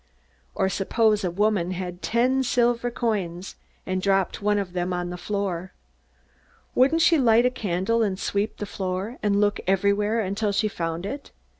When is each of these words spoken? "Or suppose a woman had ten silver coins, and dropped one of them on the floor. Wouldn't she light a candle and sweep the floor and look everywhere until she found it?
"Or 0.55 0.67
suppose 0.67 1.23
a 1.23 1.29
woman 1.29 1.69
had 1.73 2.01
ten 2.01 2.41
silver 2.41 2.89
coins, 2.89 3.55
and 3.85 4.01
dropped 4.01 4.41
one 4.41 4.57
of 4.57 4.73
them 4.73 4.93
on 4.93 5.11
the 5.11 5.15
floor. 5.17 5.73
Wouldn't 6.73 7.01
she 7.03 7.19
light 7.19 7.45
a 7.45 7.51
candle 7.51 8.01
and 8.01 8.17
sweep 8.17 8.57
the 8.57 8.65
floor 8.65 9.19
and 9.21 9.39
look 9.39 9.59
everywhere 9.67 10.19
until 10.19 10.51
she 10.51 10.67
found 10.67 11.05
it? 11.05 11.29